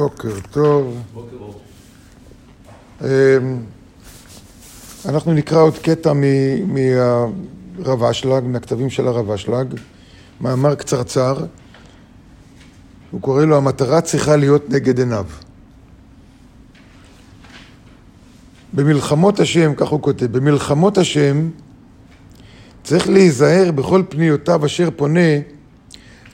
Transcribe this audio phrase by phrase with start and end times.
[0.00, 1.02] בוקר טוב.
[3.00, 3.06] אמ,
[5.08, 6.12] אנחנו נקרא עוד קטע
[6.66, 9.74] מהרב אשלג, מהכתבים של הרב אשלג,
[10.40, 11.44] מאמר קצרצר.
[13.10, 15.26] הוא קורא לו, המטרה צריכה להיות נגד עיניו.
[18.72, 21.50] במלחמות השם, כך הוא כותב, במלחמות השם
[22.82, 25.30] צריך להיזהר בכל פניותיו אשר פונה,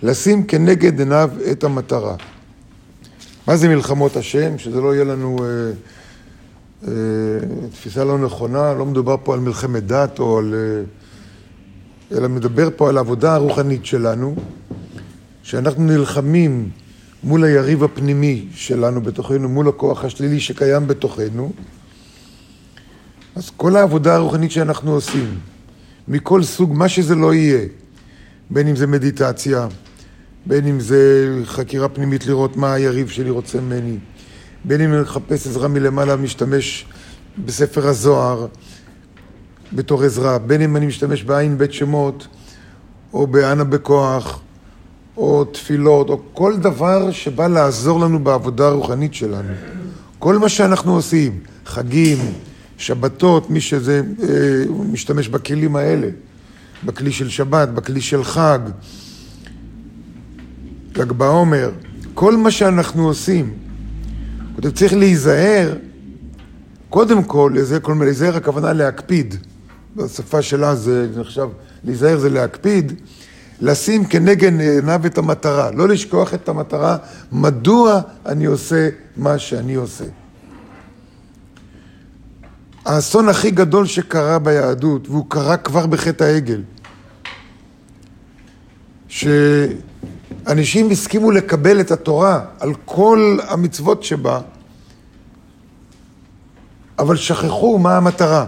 [0.02, 2.16] לשים כנגד עיניו את המטרה.
[3.46, 4.58] מה זה מלחמות השם?
[4.58, 5.46] שזה לא יהיה לנו אה,
[6.88, 6.92] אה,
[7.72, 10.54] תפיסה לא נכונה, לא מדובר פה על מלחמת דת או על...
[10.54, 14.36] אה, אלא מדבר פה על העבודה הרוחנית שלנו,
[15.42, 16.70] שאנחנו נלחמים
[17.24, 21.52] מול היריב הפנימי שלנו בתוכנו, מול הכוח השלילי שקיים בתוכנו.
[23.36, 25.38] אז כל העבודה הרוחנית שאנחנו עושים,
[26.08, 27.66] מכל סוג, מה שזה לא יהיה,
[28.50, 29.68] בין אם זה מדיטציה,
[30.46, 33.98] בין אם זה חקירה פנימית לראות מה היריב שלי רוצה ממני,
[34.64, 36.86] בין אם מחפש עזרה מלמעלה, משתמש
[37.44, 38.46] בספר הזוהר
[39.72, 42.26] בתור עזרה, בין אם אני משתמש בעין בית שמות,
[43.12, 44.40] או באנה בכוח,
[45.16, 49.52] או תפילות, או כל דבר שבא לעזור לנו בעבודה הרוחנית שלנו.
[50.18, 52.18] כל מה שאנחנו עושים, חגים,
[52.78, 56.08] שבתות, מי שזה, אה, משתמש בכלים האלה,
[56.84, 58.58] בכלי של שבת, בכלי של חג,
[60.96, 61.70] ל"ג בעומר,
[62.14, 63.54] כל מה שאנחנו עושים,
[64.54, 65.74] כותב, צריך להיזהר,
[66.90, 69.34] קודם כל, לזה, כל מיני, להיזהר הכוונה להקפיד,
[69.96, 71.48] בשפה שלה זה נחשב,
[71.84, 72.92] להיזהר זה להקפיד,
[73.60, 76.96] לשים כנגד עיניו את המטרה, לא לשכוח את המטרה,
[77.32, 80.04] מדוע אני עושה מה שאני עושה.
[82.84, 86.62] האסון הכי גדול שקרה ביהדות, והוא קרה כבר בחטא העגל,
[90.46, 94.40] שאנשים הסכימו לקבל את התורה על כל המצוות שבה,
[96.98, 98.46] אבל שכחו מה המטרה.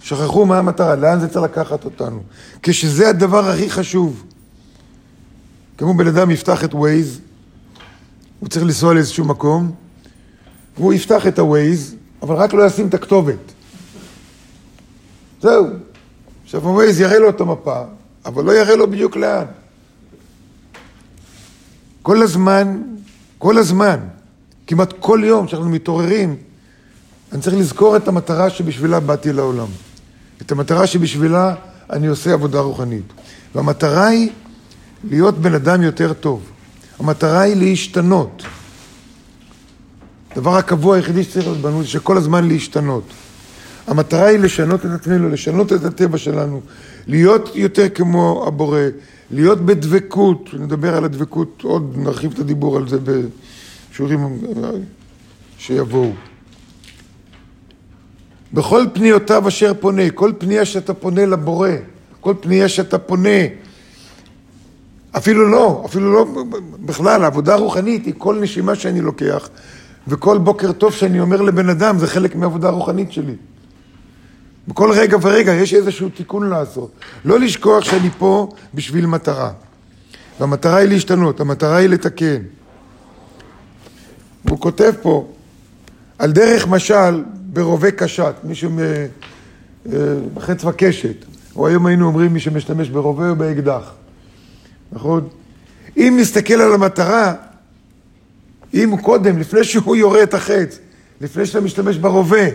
[0.00, 2.22] שכחו מה המטרה, לאן זה צריך לקחת אותנו.
[2.62, 4.24] כשזה הדבר הכי חשוב.
[5.78, 7.20] כמו בן אדם יפתח את ווייז,
[8.40, 9.72] הוא צריך לנסוע לאיזשהו מקום,
[10.76, 13.52] והוא יפתח את הווייז, אבל רק לא ישים את הכתובת.
[15.42, 15.66] זהו.
[16.44, 17.82] עכשיו הווייז יראה לו את המפה,
[18.24, 19.44] אבל לא יראה לו בדיוק לאן.
[22.02, 22.82] כל הזמן,
[23.38, 23.96] כל הזמן,
[24.66, 26.36] כמעט כל יום שאנחנו מתעוררים,
[27.32, 29.66] אני צריך לזכור את המטרה שבשבילה באתי לעולם.
[30.42, 31.54] את המטרה שבשבילה
[31.90, 33.04] אני עושה עבודה רוחנית.
[33.54, 34.30] והמטרה היא
[35.04, 36.42] להיות בן אדם יותר טוב.
[36.98, 38.42] המטרה היא להשתנות.
[40.32, 43.04] הדבר הקבוע היחידי שצריך להיות בנו זה שכל הזמן להשתנות.
[43.90, 46.60] המטרה היא לשנות את עצמנו, לשנות את הטבע שלנו,
[47.06, 48.80] להיות יותר כמו הבורא,
[49.30, 52.98] להיות בדבקות, נדבר על הדבקות, עוד נרחיב את הדיבור על זה
[53.92, 54.38] בשיעורים
[55.58, 56.12] שיבואו.
[58.52, 61.70] בכל פניותיו אשר פונה, כל פנייה שאתה פונה לבורא,
[62.20, 63.38] כל פנייה שאתה פונה,
[65.16, 66.26] אפילו לא, אפילו לא
[66.80, 69.48] בכלל, העבודה הרוחנית היא כל נשימה שאני לוקח,
[70.08, 73.34] וכל בוקר טוב שאני אומר לבן אדם, זה חלק מהעבודה הרוחנית שלי.
[74.68, 76.90] בכל רגע ורגע יש איזשהו תיקון לעשות.
[77.24, 79.52] לא לשכוח שאני פה בשביל מטרה.
[80.40, 82.42] והמטרה היא להשתנות, המטרה היא לתקן.
[84.48, 85.28] הוא כותב פה,
[86.18, 88.70] על דרך משל ברובה קשת, מישהו
[90.34, 91.24] מחץ וקשת,
[91.56, 93.92] או היום היינו אומרים מי שמשתמש ברובה או באקדח,
[94.92, 95.28] נכון?
[95.96, 97.34] אם נסתכל על המטרה,
[98.74, 100.78] אם קודם, לפני שהוא יורה את החץ,
[101.20, 102.46] לפני שאתה משתמש ברובה,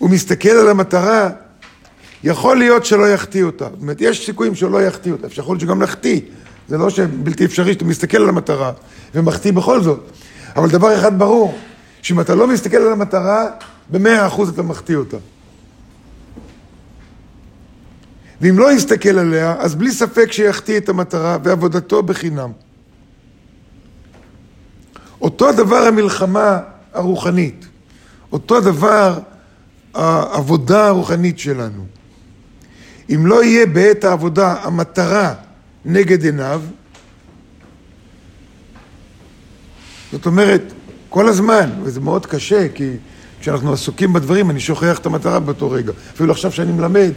[0.00, 1.28] הוא מסתכל על המטרה,
[2.24, 3.64] יכול להיות שלא יחטיא אותה.
[3.64, 6.20] זאת אומרת, יש סיכויים שלא יחטיא אותה, יכול להיות שגם נחטיא.
[6.68, 8.72] זה לא שבלתי אפשרי שאתה מסתכל על המטרה
[9.14, 10.10] ומחטיא בכל זאת.
[10.56, 11.58] אבל דבר אחד ברור,
[12.02, 13.46] שאם אתה לא מסתכל על המטרה,
[13.90, 15.16] במאה אחוז אתה מחטיא אותה.
[18.40, 22.50] ואם לא יסתכל עליה, אז בלי ספק שיחטיא את המטרה ועבודתו בחינם.
[25.20, 26.58] אותו הדבר המלחמה
[26.92, 27.66] הרוחנית,
[28.32, 29.18] אותו הדבר
[29.94, 31.84] העבודה הרוחנית שלנו.
[33.14, 35.34] אם לא יהיה בעת העבודה המטרה
[35.84, 36.62] נגד עיניו,
[40.12, 40.72] זאת אומרת,
[41.08, 42.90] כל הזמן, וזה מאוד קשה, כי
[43.40, 45.92] כשאנחנו עסוקים בדברים, אני שוכח את המטרה באותו רגע.
[46.14, 47.10] אפילו עכשיו שאני מלמד,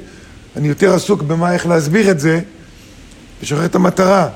[0.55, 2.41] אני יותר עסוק במה, איך להסביר את זה,
[3.41, 4.29] ושוכח את המטרה.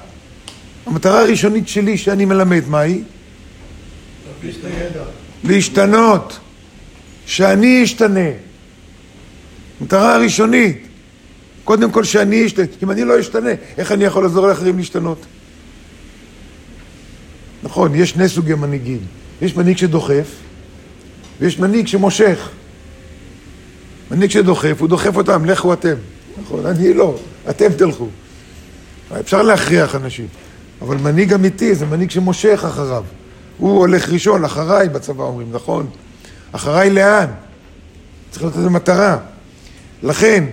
[0.86, 3.04] המטרה הראשונית שלי שאני מלמד, מה היא?
[5.44, 6.40] להשתנות.
[7.28, 8.30] שאני אשתנה.
[9.82, 10.88] מטרה הראשונית.
[11.64, 12.66] קודם כל שאני אשתנה.
[12.84, 15.26] אם אני לא אשתנה, איך אני יכול לעזור לאחרים להשתנות?
[17.64, 19.00] נכון, יש שני סוגי מנהיגים.
[19.42, 20.28] יש מנהיג שדוחף,
[21.40, 22.50] ויש מנהיג שמושך.
[24.12, 25.96] מנהיג שדוחף, הוא דוחף אותם, לכו אתם.
[26.42, 27.20] נכון, אני לא,
[27.50, 28.08] אתם תלכו.
[29.20, 30.28] אפשר להכריח אנשים,
[30.82, 33.04] אבל מנהיג אמיתי זה מנהיג שמושך אחריו.
[33.58, 35.90] הוא הולך ראשון, אחריי בצבא אומרים, נכון?
[36.52, 37.28] אחריי לאן?
[38.32, 39.18] צריך לתת לזה מטרה.
[40.04, 40.46] לכן,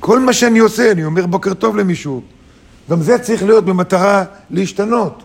[0.00, 2.22] כל מה שאני עושה, אני אומר בוקר טוב למישהו,
[2.90, 5.22] גם זה צריך להיות במטרה להשתנות.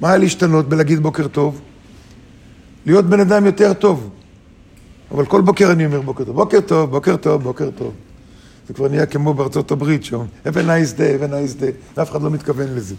[0.00, 1.60] מה להשתנות בלהגיד בוקר טוב?
[2.86, 4.10] להיות בן אדם יותר טוב.
[5.10, 6.36] אבל כל בוקר אני אומר בוקר טוב.
[6.36, 7.92] בוקר טוב, בוקר טוב, בוקר טוב.
[8.68, 10.20] זה כבר נהיה כמו בארצות הברית שם.
[10.46, 12.94] have a nice day, have a nice day, ואף אחד לא מתכוון לזה.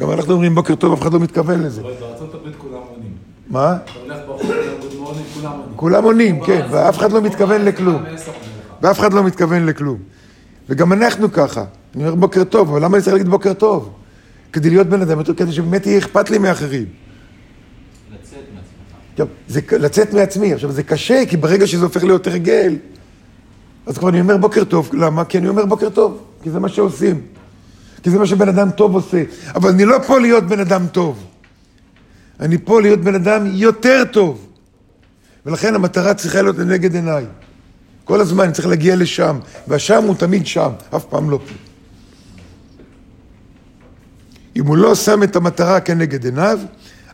[0.00, 1.80] גם אנחנו אומרים בוקר טוב, אף אחד לא מתכוון לזה.
[1.80, 2.80] אבל בארצות הברית כולם.
[3.50, 3.76] מה?
[3.84, 4.52] אתה הולך ברחוב,
[5.34, 5.76] כולם עונים.
[5.76, 8.02] כולם עונים, כן, ואף אחד לא מתכוון לכלום.
[8.82, 9.98] ואף אחד לא מתכוון לכלום.
[10.68, 11.64] וגם אנחנו ככה.
[11.94, 13.92] אני אומר בוקר טוב, אבל למה אני צריך להגיד בוקר טוב?
[14.52, 16.84] כדי להיות בן אדם יותר, כדי שבאמת יהיה אכפת לי מאחרים.
[18.12, 18.38] לצאת
[19.48, 19.72] מעצמך.
[19.72, 20.52] לצאת מעצמי.
[20.52, 22.76] עכשיו, זה קשה, כי ברגע שזה הופך להיות הרגל,
[23.86, 24.90] אז כבר אני אומר בוקר טוב.
[24.92, 25.24] למה?
[25.24, 26.22] כי אני אומר בוקר טוב.
[26.42, 27.20] כי זה מה שעושים.
[28.02, 29.22] כי זה מה שבן אדם טוב עושה.
[29.54, 31.24] אבל אני לא פה להיות בן אדם טוב.
[32.40, 34.48] אני פה להיות בן אדם יותר טוב.
[35.46, 37.24] ולכן המטרה צריכה להיות לנגד עיניי.
[38.04, 39.38] כל הזמן צריך להגיע לשם,
[39.68, 41.54] והשם הוא תמיד שם, אף פעם לא פה.
[44.56, 46.58] אם הוא לא שם את המטרה כנגד עיניו,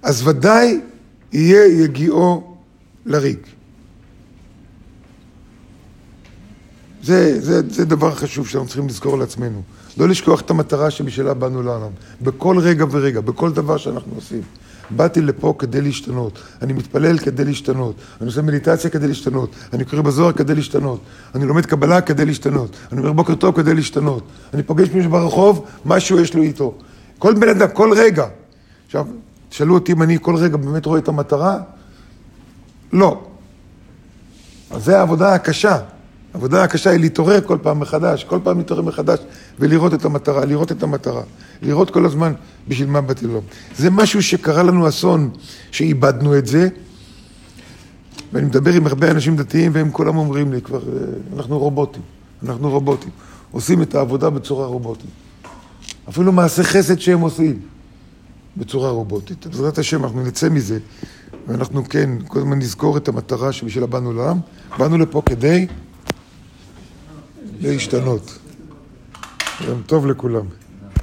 [0.02, 0.80] אז ודאי
[1.32, 2.56] יהיה יגיעו
[3.06, 3.46] לריק.
[7.02, 9.62] זה, זה, זה דבר חשוב שאנחנו צריכים לזכור לעצמנו.
[9.96, 11.90] לא לשכוח את המטרה שבשלה באנו לעולם.
[12.22, 14.42] בכל רגע ורגע, בכל דבר שאנחנו עושים.
[14.96, 16.38] באתי לפה כדי להשתנות.
[16.62, 17.94] אני מתפלל כדי להשתנות.
[18.20, 19.50] אני עושה מדיטציה כדי להשתנות.
[19.72, 21.00] אני קורא בזוהר כדי להשתנות.
[21.34, 22.76] אני לומד קבלה כדי להשתנות.
[22.92, 24.22] אני אומר בוקר טוב כדי להשתנות.
[24.54, 26.74] אני פוגש מישהו ברחוב, משהו יש לו איתו.
[27.18, 28.26] כל בן אדם, כל רגע.
[28.86, 29.06] עכשיו,
[29.48, 31.58] תשאלו אותי אם אני כל רגע באמת רואה את המטרה?
[32.92, 33.24] לא.
[34.70, 35.78] אז זה העבודה הקשה.
[36.34, 39.18] העבודה הקשה היא להתעורר כל פעם מחדש, כל פעם להתעורר מחדש
[39.58, 41.22] ולראות את המטרה, לראות את המטרה.
[41.62, 42.32] לראות כל הזמן
[42.68, 43.42] בשביל מה באתי לעולם.
[43.76, 45.30] זה משהו שקרה לנו אסון,
[45.70, 46.68] שאיבדנו את זה.
[48.32, 51.04] ואני מדבר עם הרבה אנשים דתיים והם כולם אומרים לי כבר, אה,
[51.36, 52.02] אנחנו רובוטים,
[52.46, 53.10] אנחנו רובוטים.
[53.50, 55.10] עושים את העבודה בצורה רובוטית.
[56.08, 57.60] אפילו מעשה חסד שהם עושים,
[58.56, 59.46] בצורה רובוטית.
[59.46, 60.78] בעזרת השם אנחנו נצא מזה,
[61.48, 64.38] ואנחנו כן, כל הזמן נזכור את המטרה שבשבילה באנו לעם.
[64.78, 65.66] באנו לפה כדי
[67.62, 68.38] להשתנות.
[69.60, 70.61] יום טוב לכולם.